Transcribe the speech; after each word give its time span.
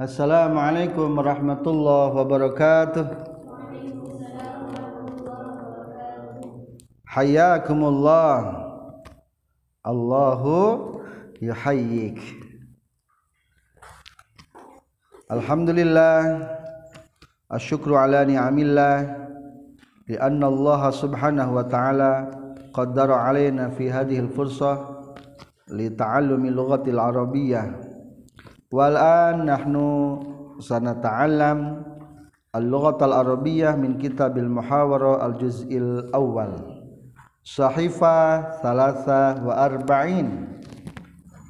Assalamualaikum 0.00 1.20
warahmatullahi 1.20 2.16
wabarakatuh 2.16 3.04
Hayakumullah 7.04 8.56
Allahu 9.84 10.96
yuhayyik 11.44 12.16
Alhamdulillah 15.28 16.40
Asyukru 17.52 17.92
ala 17.92 18.24
ni'amillah 18.24 19.28
Lianna 20.08 20.48
Allah 20.48 20.88
subhanahu 20.88 21.60
wa 21.60 21.68
ta'ala 21.68 22.32
Qaddara 22.72 23.28
alaina 23.28 23.68
fi 23.76 23.92
hadihil 23.92 24.32
fursah 24.32 25.04
Li 25.68 25.92
ta'allumi 25.92 26.48
lughatil 26.48 26.96
arabiyyah 28.72 28.80
Wal'an 28.80 29.44
nahnu 29.44 29.88
sanata'allam 30.60 31.84
Al-lughat 32.52 33.00
al-arabiyyah 33.04 33.76
min 33.76 34.00
kitabil 34.00 34.48
muhawara 34.48 35.20
al-juz'il 35.28 36.08
awal 36.12 36.80
Sahifa 37.42 38.60
thalatha 38.62 39.42
wa 39.42 39.58
arba'in. 39.58 40.60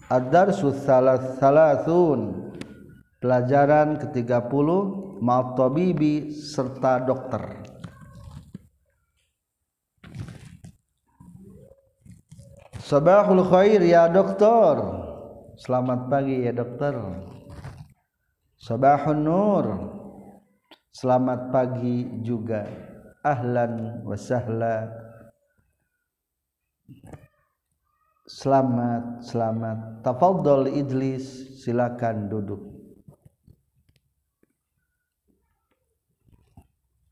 Ad-darsu 0.09 0.73
thalathun. 0.73 2.51
Pelajaran 3.21 4.01
ke-30 4.01 4.69
Ma'atabibi 5.23 6.33
serta 6.35 6.99
dokter. 7.07 7.63
Sabahul 12.83 13.47
khair 13.47 13.79
ya 13.87 14.11
dokter 14.11 15.02
Selamat 15.57 16.09
pagi 16.09 16.49
ya 16.49 16.53
dokter 16.57 16.97
Sabahun 18.57 19.21
nur 19.21 19.67
Selamat 20.93 21.53
pagi 21.53 22.09
juga 22.25 22.65
Ahlan 23.21 24.05
wa 24.05 24.17
sahla 24.17 25.03
Selamat, 28.23 29.21
selamat. 29.29 30.01
Tafadhol 30.01 30.73
Idlis, 30.73 31.61
silakan 31.61 32.33
duduk. 32.33 32.63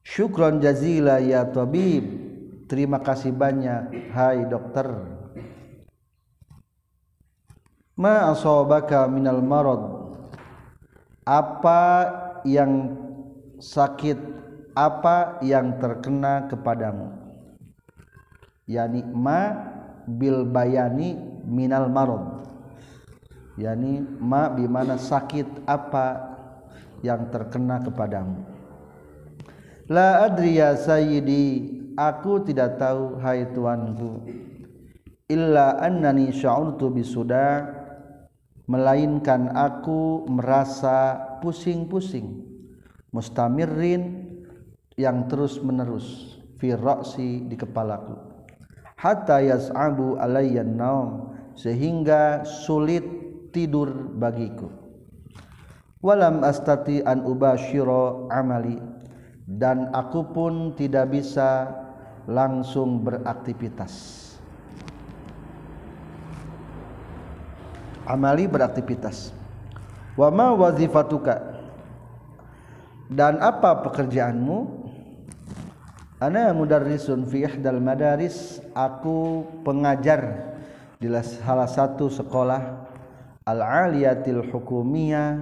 Syukron 0.01 0.65
jazila 0.65 1.21
ya 1.21 1.45
tabib. 1.45 2.03
Terima 2.73 3.05
kasih 3.05 3.37
banyak 3.37 4.11
hai 4.17 4.49
dokter. 4.49 5.20
Ma 8.01 8.33
asabaka 8.33 9.05
minal 9.05 9.45
marad? 9.45 9.85
Apa 11.29 11.83
yang 12.49 12.97
sakit 13.61 14.17
apa 14.73 15.37
yang 15.45 15.77
terkena 15.77 16.49
kepadamu? 16.49 17.13
Yani 18.65 19.05
ma 19.05 19.53
bil 20.09 20.49
bayani 20.49 21.15
minal 21.45 21.87
marad 21.93 22.41
yani 23.61 24.03
ma 24.19 24.49
bimana 24.51 24.97
sakit 24.97 25.69
apa 25.69 26.33
yang 27.05 27.29
terkena 27.29 27.81
kepadamu 27.85 28.41
la 29.91 30.25
adri 30.25 30.57
ya 30.57 30.77
sayyidi 30.77 31.77
aku 31.95 32.41
tidak 32.47 32.81
tahu 32.81 33.21
hai 33.21 33.49
tuanku 33.53 34.25
illa 35.31 35.79
annani 35.79 36.33
sya'urtu 36.33 36.91
bisuda 36.91 37.80
melainkan 38.71 39.51
aku 39.51 40.31
merasa 40.31 41.19
pusing-pusing 41.43 42.47
mustamirrin 43.11 44.31
yang 44.95 45.27
terus 45.27 45.59
menerus 45.59 46.39
fi 46.63 46.79
ra'si 46.79 47.51
di 47.51 47.59
kepalaku. 47.59 48.15
Hatta 48.95 49.43
yas'abu 49.43 50.23
alayyan 50.23 50.79
naum 50.79 51.35
sehingga 51.59 52.47
sulit 52.47 53.03
tidur 53.51 53.91
bagiku. 54.15 54.71
Walam 55.99 56.47
astati 56.47 57.03
an 57.03 57.27
ubashiro 57.27 58.31
amali 58.31 58.79
dan 59.51 59.91
aku 59.91 60.31
pun 60.31 60.79
tidak 60.79 61.11
bisa 61.11 61.75
langsung 62.31 63.03
beraktivitas 63.03 64.30
amali 68.11 68.51
beraktivitas. 68.51 69.31
Wa 70.19 70.35
ma 70.35 70.51
wazifatuka. 70.51 71.63
Dan 73.07 73.39
apa 73.39 73.87
pekerjaanmu? 73.87 74.83
Ana 76.19 76.51
mudarrisun 76.51 77.23
fi 77.31 77.47
ihdal 77.47 77.79
madaris. 77.79 78.59
Aku 78.75 79.47
pengajar 79.63 80.53
di 80.99 81.09
salah 81.23 81.71
satu 81.71 82.11
sekolah 82.11 82.91
al-aliyatil 83.47 84.43
hukumiyah 84.51 85.39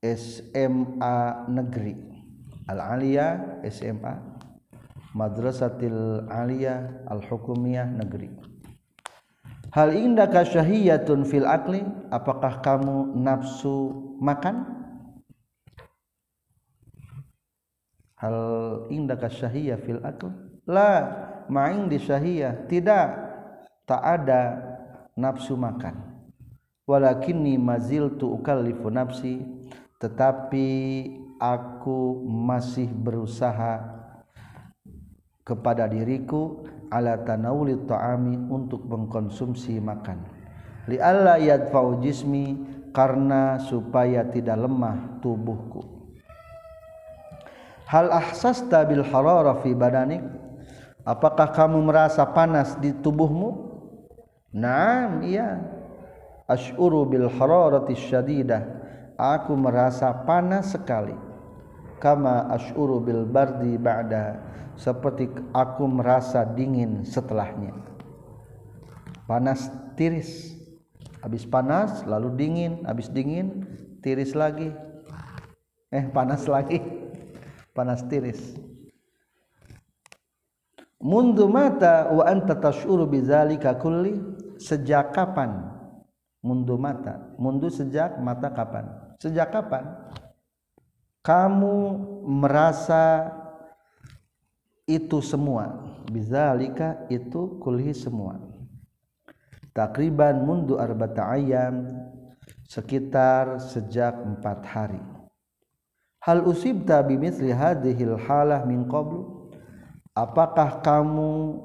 SMA 0.00 1.46
negeri. 1.52 1.94
Al-aliyah 2.66 3.62
SMA 3.68 4.32
madrasatil 5.12 6.24
aliyah 6.28 7.04
al-hukumiyah 7.04 7.84
negeri 7.84 8.51
Hal 9.72 9.96
indaka 9.96 10.44
syahiyatun 10.44 11.24
fil 11.24 11.48
akli? 11.48 11.80
Apakah 12.12 12.60
kamu 12.60 13.16
nafsu 13.16 13.88
makan? 14.20 14.68
Hal 18.20 18.36
indaka 18.92 19.32
syahiyah 19.32 19.80
fil 19.80 20.04
akl 20.04 20.28
la 20.68 20.90
ma'ing 21.48 21.88
di 21.88 21.96
syahiyah. 21.96 22.68
Tidak 22.68 23.08
tak 23.88 24.02
ada 24.04 24.60
nafsu 25.16 25.56
makan. 25.56 26.12
Walakinni 26.84 27.56
maziltu 27.56 28.28
ukallifu 28.28 28.92
nafsi 28.92 29.40
tetapi 29.96 30.68
aku 31.40 32.26
masih 32.26 32.90
berusaha 32.90 33.82
kepada 35.46 35.86
diriku 35.86 36.66
ala 36.92 37.16
tanawuli 37.24 37.88
ta'ami 37.88 38.52
untuk 38.52 38.84
mengkonsumsi 38.84 39.80
makan. 39.80 40.20
Li 40.92 41.00
alla 41.00 41.40
yadfa'u 41.40 42.04
jismi 42.04 42.60
karena 42.92 43.56
supaya 43.56 44.28
tidak 44.28 44.68
lemah 44.68 45.24
tubuhku. 45.24 45.80
Hal 47.88 48.12
ahsasta 48.12 48.84
bil 48.84 49.00
harara 49.00 49.56
fi 49.64 49.72
badanik? 49.72 50.20
Apakah 51.02 51.50
kamu 51.56 51.80
merasa 51.80 52.28
panas 52.28 52.76
di 52.76 52.92
tubuhmu? 52.92 53.72
Naam 54.52 55.24
iya. 55.24 55.64
Ashuru 56.44 57.08
bil 57.08 57.32
hararati 57.32 57.96
syadidah. 57.96 58.60
Aku 59.16 59.56
merasa 59.56 60.12
panas 60.24 60.76
sekali 60.76 61.31
kama 62.02 62.50
ashuru 62.50 62.98
bil 62.98 63.22
bardi 63.22 63.78
ba'da 63.78 64.42
seperti 64.74 65.30
aku 65.54 65.86
merasa 65.86 66.42
dingin 66.42 67.06
setelahnya. 67.06 67.70
Panas 69.30 69.70
tiris. 69.94 70.58
Habis 71.22 71.46
panas 71.46 72.02
lalu 72.02 72.34
dingin. 72.34 72.82
Habis 72.82 73.06
dingin 73.06 73.62
tiris 74.02 74.34
lagi. 74.34 74.74
Eh 75.94 76.10
panas 76.10 76.50
lagi. 76.50 76.82
Panas 77.70 78.02
tiris. 78.10 78.58
Mundu 80.98 81.46
mata 81.46 82.10
wa 82.10 82.26
anta 82.26 82.58
tashuru 82.58 83.06
bidzalika 83.06 83.78
kulli 83.78 84.18
sejak 84.58 85.14
kapan? 85.14 85.70
Mundu 86.42 86.74
mata. 86.74 87.30
Mundu 87.38 87.70
sejak 87.70 88.18
mata 88.18 88.50
kapan? 88.50 88.90
Sejak 89.22 89.54
kapan 89.54 89.86
kamu 91.22 91.76
merasa 92.26 93.30
itu 94.84 95.22
semua. 95.22 95.78
Bidzalika 96.10 97.06
itu 97.08 97.56
kulli 97.62 97.94
semua. 97.94 98.42
Takriban 99.72 100.44
mundu 100.44 100.76
arba'ata 100.76 101.32
ayam 101.32 101.88
sekitar 102.68 103.62
sejak 103.62 104.18
empat 104.20 104.60
hari. 104.68 105.00
Hal 106.20 106.44
usibta 106.44 107.00
bimithli 107.00 107.54
hadhil 107.54 108.18
halah 108.20 108.68
min 108.68 108.84
qablu? 108.84 109.48
Apakah 110.12 110.84
kamu 110.84 111.56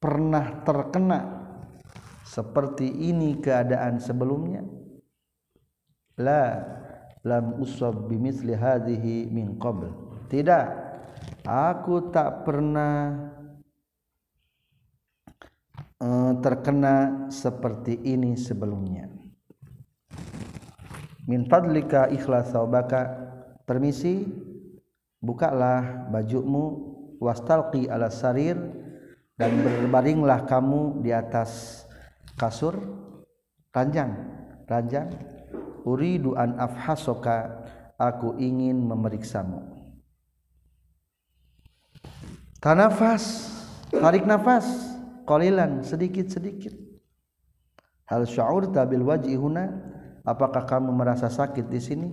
pernah 0.00 0.64
terkena 0.64 1.20
seperti 2.24 2.88
ini 2.88 3.36
keadaan 3.36 4.00
sebelumnya? 4.00 4.64
La 6.16 6.64
lam 7.22 7.58
usab 7.62 8.10
bimithli 8.10 8.54
hadhihi 8.54 9.30
min 9.30 9.58
qabl. 9.58 9.90
Tidak. 10.26 10.66
Aku 11.46 12.10
tak 12.10 12.46
pernah 12.46 13.30
terkena 16.42 17.26
seperti 17.30 17.94
ini 17.94 18.34
sebelumnya. 18.34 19.06
Minfadlika 21.26 22.10
ikhlas 22.10 22.50
saubaka. 22.50 23.30
Permisi 23.62 24.26
bukalah 25.22 26.10
bajumu 26.10 26.90
wastalqi 27.22 27.86
ala 27.86 28.10
sarir 28.10 28.58
dan 29.38 29.62
berbaringlah 29.62 30.42
kamu 30.50 30.98
di 31.06 31.14
atas 31.14 31.82
kasur. 32.34 32.74
Ranjang 33.72 34.12
ranjang 34.68 35.08
uridu 35.86 36.34
an 36.38 36.58
afhasoka 36.58 37.62
aku 37.98 38.34
ingin 38.38 38.78
memeriksamu. 38.82 39.62
Tanafas 42.62 43.50
tarik 43.90 44.22
nafas 44.22 44.66
qalilan 45.26 45.82
sedikit-sedikit. 45.82 46.74
Hal 48.06 48.26
sya'urta 48.26 48.86
bil 48.86 49.02
wajhi 49.06 49.34
huna? 49.34 49.70
Apakah 50.22 50.62
kamu 50.62 50.94
merasa 50.94 51.26
sakit 51.26 51.66
di 51.66 51.80
sini? 51.82 52.08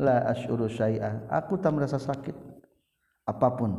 La 0.00 0.26
asyuru 0.32 0.66
syai'a 0.66 1.30
aku 1.30 1.60
tak 1.60 1.76
merasa 1.76 2.00
sakit. 2.00 2.34
Apa 3.28 3.54
pun. 3.54 3.70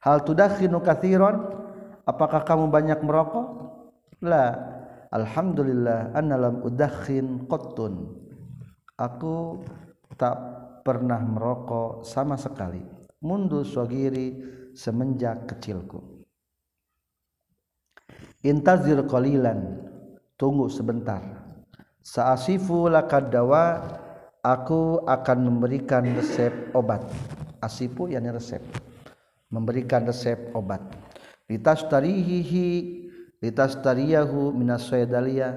Hal 0.00 0.24
tudakhinu 0.24 0.80
katsiran 0.80 1.36
apakah 2.08 2.40
kamu 2.46 2.72
banyak 2.72 3.00
merokok? 3.04 3.76
La 4.24 4.69
alhamdulillah 5.10 6.14
anna 6.14 6.38
lam 6.38 6.62
udakhin 6.62 7.46
qattun 7.50 8.14
aku 9.00 9.64
tak 10.20 10.36
pernah 10.84 11.20
merokok 11.20 12.04
sama 12.04 12.36
sekali. 12.36 12.84
Mundu 13.20 13.64
sogiri 13.64 14.40
semenjak 14.72 15.48
kecilku. 15.48 16.24
Intazir 18.44 19.00
qalilan 19.04 19.80
tunggu 20.40 20.72
sebentar. 20.72 21.20
Saasifu 22.00 22.88
lakad 22.88 23.28
dawa 23.28 23.84
aku 24.40 25.04
akan 25.04 25.38
memberikan 25.52 26.04
resep 26.16 26.72
obat. 26.72 27.04
Asifu 27.60 28.08
yakni 28.08 28.32
resep. 28.32 28.64
Memberikan 29.52 30.08
resep 30.08 30.48
obat. 30.56 30.80
Litastarihihi 31.52 32.68
litastariyahu 33.40 34.52
minas 34.52 34.88
saydaliyah 34.88 35.56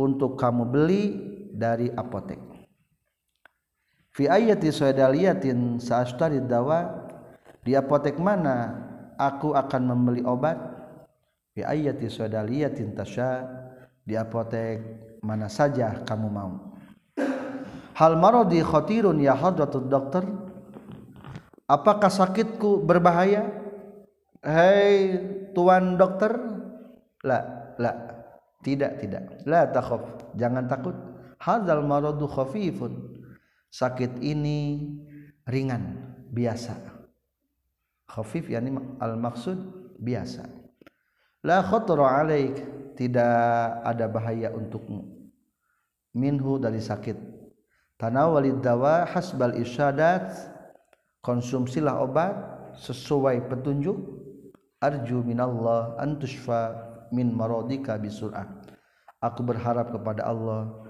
untuk 0.00 0.40
kamu 0.40 0.64
beli 0.68 1.04
dari 1.52 1.92
apotek. 1.92 2.40
Fi 4.16 4.26
ayati 4.26 4.72
saydaliyatin 4.72 5.78
saastari 5.78 6.42
dawa 6.42 7.06
di 7.62 7.78
apotek 7.78 8.18
mana 8.18 8.74
aku 9.14 9.54
akan 9.54 9.82
membeli 9.94 10.24
obat? 10.26 10.58
Fi 11.54 11.62
ayati 11.62 12.10
saydaliyatin 12.10 12.96
tasya 12.96 13.46
di 14.02 14.16
apotek 14.16 14.82
mana 15.22 15.46
saja 15.46 16.02
kamu 16.02 16.28
mau. 16.32 16.52
Hal 17.98 18.14
maradi 18.14 18.62
khatirun 18.62 19.18
ya 19.18 19.34
hadratud 19.34 19.90
dokter? 19.90 20.22
Apakah 21.68 22.08
sakitku 22.08 22.86
berbahaya? 22.86 23.50
Hei 24.38 25.18
tuan 25.52 25.98
dokter 25.98 26.57
la 27.24 27.38
la. 27.78 27.92
Tidak 28.58 28.98
tidak. 28.98 29.46
La 29.46 29.70
takhaf. 29.70 30.34
Jangan 30.34 30.66
takut. 30.66 30.94
Hadzal 31.38 31.86
maradu 31.86 32.26
khafifun. 32.26 33.22
Sakit 33.70 34.18
ini 34.18 34.90
ringan 35.46 36.14
biasa. 36.34 36.74
Khafif 38.10 38.50
yani 38.50 38.74
al 38.98 39.14
maksud 39.14 39.58
biasa. 40.02 40.50
La 41.46 41.62
khatara 41.62 42.18
alaik. 42.18 42.76
Tidak 42.98 43.86
ada 43.86 44.10
bahaya 44.10 44.50
untukmu. 44.50 45.06
Minhu 46.18 46.58
dari 46.58 46.82
sakit. 46.82 47.14
Tanawalid 47.94 48.58
dawa 48.58 49.06
hasbal 49.06 49.54
isyadat 49.54 50.34
konsumsilah 51.22 51.94
obat 52.02 52.34
sesuai 52.82 53.46
petunjuk. 53.46 54.18
Arju 54.82 55.22
minallah 55.22 55.94
antushfa 55.98 56.87
min 57.12 57.32
maradika 57.32 57.96
bisur'ah. 57.96 58.46
Aku 59.18 59.42
berharap 59.42 59.90
kepada 59.90 60.30
Allah 60.30 60.88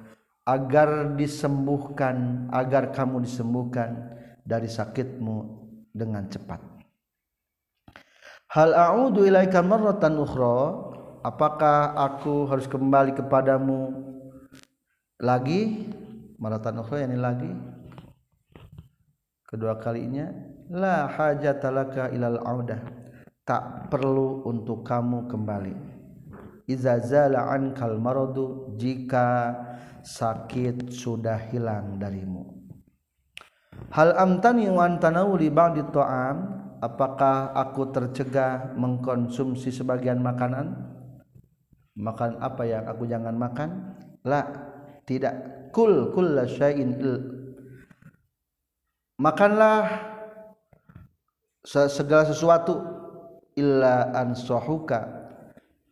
agar 0.48 1.12
disembuhkan 1.12 2.48
agar 2.48 2.88
kamu 2.92 3.20
disembuhkan 3.24 4.16
dari 4.48 4.64
sakitmu 4.64 5.60
dengan 5.92 6.24
cepat. 6.28 6.56
Hal 8.48 8.72
a'udu 8.72 9.28
ilaika 9.28 9.60
marratan 9.60 10.16
ukhra 10.24 10.88
apakah 11.20 11.92
aku 11.92 12.48
harus 12.48 12.64
kembali 12.64 13.12
kepadamu 13.12 13.92
lagi? 15.20 15.92
Maratan 16.40 16.80
ukhra 16.80 17.04
yani 17.04 17.20
lagi. 17.20 17.52
Kedua 19.44 19.76
kalinya 19.76 20.32
la 20.72 21.12
hajatalaka 21.12 22.08
ilal 22.12 22.40
audah. 22.40 22.80
Tak 23.44 23.92
perlu 23.92 24.44
untuk 24.48 24.84
kamu 24.84 25.28
kembali 25.28 25.97
iza 26.68 27.00
zala 27.00 27.48
ankal 27.48 27.96
maradu 27.96 28.76
jika 28.76 29.56
sakit 30.04 30.92
sudah 30.92 31.48
hilang 31.48 31.96
darimu. 31.96 32.44
Hal 33.88 34.12
amtani 34.20 34.68
wa 34.68 34.84
tanawuli 35.00 35.48
ba'di 35.48 35.80
ta'am 35.88 36.36
apakah 36.84 37.56
aku 37.56 37.88
tercegah 37.88 38.76
mengkonsumsi 38.76 39.72
sebagian 39.72 40.20
makanan? 40.20 40.76
Makan 41.98 42.38
apa 42.38 42.62
yang 42.68 42.84
aku 42.86 43.08
jangan 43.08 43.34
makan? 43.34 43.96
La 44.22 44.44
tidak. 45.08 45.34
Kul 45.72 46.12
kulla 46.12 46.48
syai'in 46.48 46.96
makanlah 49.18 49.84
segala 51.66 52.24
sesuatu 52.24 52.80
illa 53.58 54.14
an 54.14 54.32
sahuka 54.32 55.17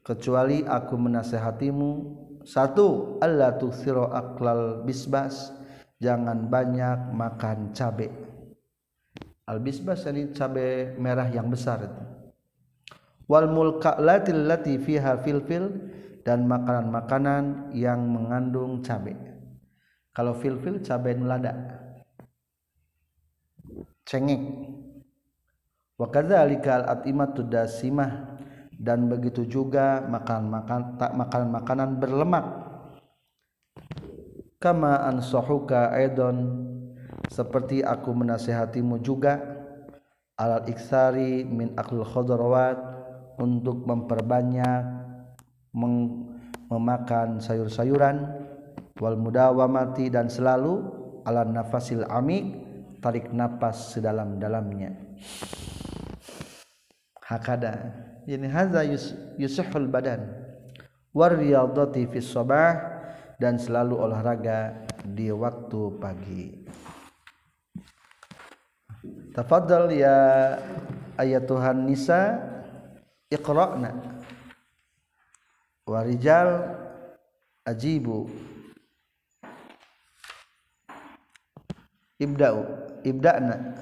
kecuali 0.07 0.63
aku 0.63 0.95
menasehatimu. 0.95 1.91
Satu 2.47 3.19
Allah 3.19 3.59
tuksiru 3.59 4.07
aklal 4.07 4.87
bisbas. 4.87 5.51
Jangan 5.99 6.47
banyak 6.47 7.11
makan 7.11 7.75
cabe. 7.75 8.15
Al 9.51 9.59
bisbas 9.59 10.07
ini 10.07 10.31
cabe 10.31 10.95
merah 10.95 11.27
yang 11.27 11.51
besar 11.51 11.83
itu. 11.83 12.03
Wal 13.27 13.51
mulkalatil 13.51 14.47
lati 14.47 14.79
fiha 14.79 15.19
filfil. 15.19 15.99
Dan 16.27 16.51
makanan-makanan 16.51 17.71
yang 17.71 18.03
mengandung 18.03 18.83
cabai 18.83 19.15
kalau 20.11 20.35
filfil 20.35 20.83
cabai 20.83 21.15
nulada. 21.15 21.55
Cengek. 24.03 24.43
Wa 25.95 26.11
kadzalika 26.11 26.83
al 26.83 26.85
atimatu 26.99 27.47
dasimah 27.47 28.43
dan 28.77 29.09
begitu 29.09 29.49
juga 29.49 30.05
makan 30.05 30.53
makan 30.53 30.81
tak 31.01 31.13
makan 31.17 31.43
makanan 31.49 31.91
berlemak. 31.97 32.45
Kama 34.61 35.05
ansahuka 35.09 35.93
aidon 35.97 36.69
seperti 37.29 37.85
aku 37.85 38.13
menasehatimu 38.13 39.01
juga 39.01 39.41
alal 40.37 40.65
iksari 40.69 41.45
min 41.45 41.73
akul 41.77 42.05
khadrawat 42.05 42.77
untuk 43.41 43.85
memperbanyak 43.85 44.85
memakan 46.73 47.41
sayur-sayuran 47.41 48.17
wal 48.97 49.17
mudawamati 49.17 50.09
dan 50.09 50.33
selalu 50.33 50.81
ala 51.29 51.45
nafasil 51.45 52.05
amik 52.09 52.65
tarik 53.05 53.29
napas 53.33 53.93
sedalam-dalamnya 53.93 54.97
hakada. 57.27 57.91
Ini 58.27 58.47
hadza 58.47 58.87
yusihul 59.39 59.91
badan. 59.91 60.23
War 61.11 61.35
riyadati 61.35 62.07
fi 62.07 62.19
sabah 62.23 62.75
dan 63.39 63.59
selalu 63.59 63.99
olahraga 63.99 64.87
di 65.03 65.31
waktu 65.35 65.81
pagi. 65.99 66.45
Tafadhal 69.35 69.93
ya 69.93 70.19
ayatuhan 71.19 71.87
nisa 71.87 72.41
iqra'na. 73.31 74.23
Warijal 75.87 76.75
ajibu. 77.63 78.27
Ibda'u 82.17 82.65
ibda'na 83.05 83.77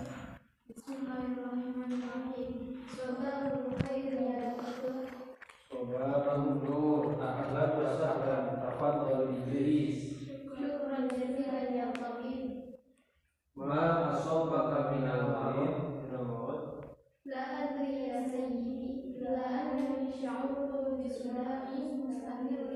إلا 18.05 19.63
أنني 19.63 20.13
شعرت 20.23 20.71
بصداع 21.05 21.65
مستمر 22.05 22.71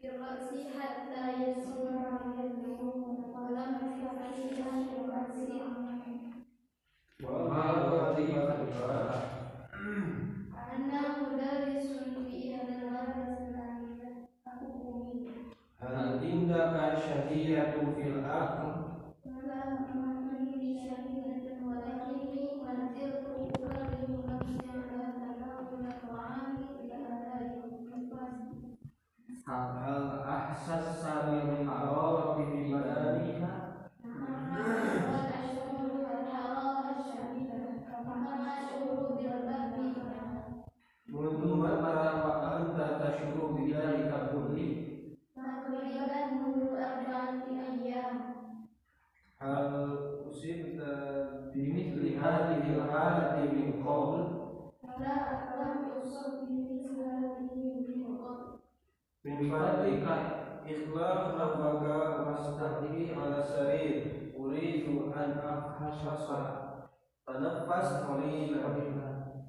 في 0.00 0.08
الرأس 0.08 0.50
حتى 0.78 1.22
يسمع 1.42 2.20
النوم 2.44 3.34
ولم 3.34 3.74
أستطيع 3.84 4.66
أن 4.74 5.10
أنسي 5.18 5.52
وما 7.24 7.64
لطيف 7.72 8.36
أنا 10.74 11.02
مدرس 11.22 11.86
في 11.86 12.06
المدرسة 12.06 12.62
الآمنة 12.68 14.10
أقوم 14.46 15.26
هل 15.80 15.94
عندك 15.94 16.98
شهية 16.98 17.74
في 17.96 18.08
الآخر؟ 18.08 18.77
هذه 52.17 52.75
الحالة 52.75 53.41
من 53.53 53.83
قبل 53.87 54.23
من 59.25 59.51
فضلك 59.51 60.07
إخلاق 60.65 61.21
نفسك 61.41 62.27
واستهدي 62.27 63.15
على 63.15 63.37
السرير 63.39 63.93
أريد 64.39 64.85
أن 65.17 65.31
أفحص 65.43 66.29
تنفس 67.27 68.03
قليلا 68.09 68.67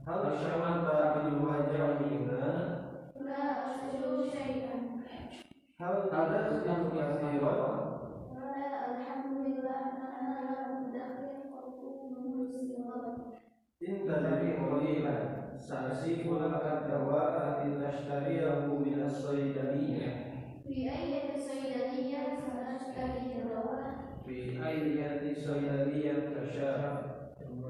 هل 0.07 0.39
شعرت 0.39 1.17
بالوجع 1.17 1.85
هنا؟ 1.85 2.85
هل 5.81 6.11
تنفس 6.11 6.65
كثيرا؟ 6.67 7.85
انتظري 13.89 14.57
قليلا 14.57 15.17
سأسيب 15.59 16.33
لك 16.33 16.63
الدواء 16.65 17.67
لتشتريه 17.67 18.67
من 18.67 19.03
الصيدلية 19.07 20.07
في 20.67 20.91
أي 20.91 21.39
صيدلية 21.39 22.25
سأشتري 22.47 23.43
دواء 23.43 23.95
في 24.27 24.67
أي 24.69 25.35
صيدلية 25.35 26.13
تشاء 26.13 27.05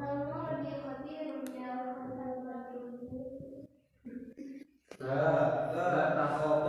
هل 0.01 0.17
مرضي 0.31 0.71
خطير 0.85 1.27
يا 1.61 1.73
رب 1.83 2.05
لا 5.01 5.75
لا 5.75 6.15
تخاف 6.15 6.68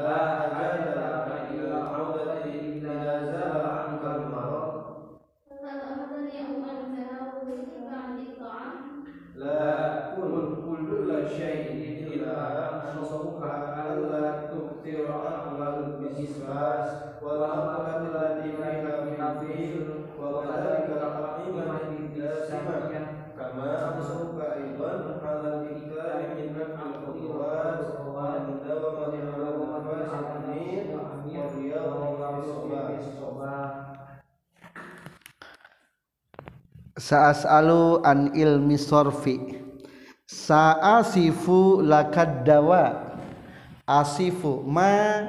لا 0.00 0.71
Sa'as'alu 36.98 38.04
an 38.04 38.36
ilmi 38.36 38.76
sorfi. 38.76 39.40
Sa'asifu 40.28 41.84
lakad 41.84 42.44
dawa 42.44 43.16
Asifu 43.84 44.64
ma 44.64 45.20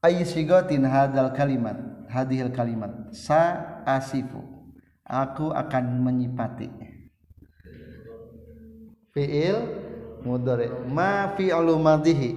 Ayi 0.00 0.24
sigotin 0.24 0.86
hadal 0.86 1.34
kalimat 1.36 1.76
Hadihil 2.08 2.52
kalimat. 2.52 3.12
Sa'asifu. 3.12 4.40
Aku 5.08 5.52
akan 5.52 6.04
menyipati. 6.04 6.68
Fi'il 9.16 9.56
Mudore 10.20 10.68
Ma 10.90 11.32
fi'lu 11.32 11.80
madihi 11.80 12.30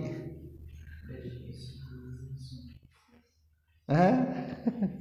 Hah? 3.92 4.16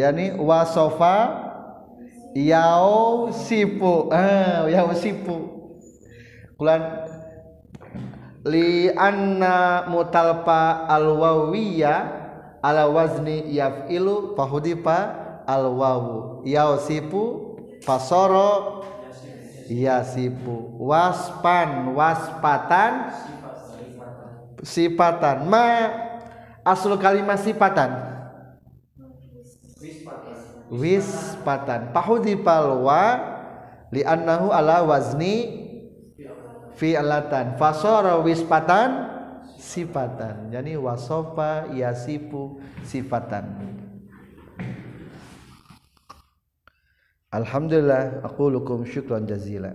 yani 0.00 0.32
wasofa 0.40 1.16
yau 2.32 3.28
sipu. 3.30 4.08
Ah 4.08 4.64
yau 4.72 4.96
sipu. 4.96 5.36
Kulan 6.56 6.80
li 8.48 8.88
anna 8.96 9.84
mutalpa 9.88 10.88
alwawiya 10.88 11.94
ala 12.64 12.88
wazni 12.88 13.44
yaf'ilu 13.52 14.32
fahudifa 14.36 14.98
alwawu 15.44 16.44
yau 16.48 16.80
sipu 16.80 17.56
fasoro 17.84 18.84
yasipu 19.68 20.76
waspan 20.80 21.92
waspatan 21.92 23.12
sifatan. 24.64 25.48
Ma 25.48 25.64
asal 26.64 26.96
kalimat 27.00 27.40
sifatan 27.40 28.09
wispatan. 30.70 31.90
Pahudipal 31.90 32.80
wa 32.80 33.04
li'annahu 33.90 34.54
ala 34.54 34.86
wazni 34.86 35.68
fi'latan. 36.78 37.58
Fasara 37.58 38.22
wispatan 38.22 39.10
sifatan. 39.58 40.48
Jadi 40.48 40.78
wasofa 40.78 41.68
yasifu 41.74 42.62
sifatan. 42.86 43.76
Alhamdulillah 47.30 48.26
aku 48.26 48.50
lukum 48.50 48.82
syukran 48.82 49.22
jazila 49.22 49.70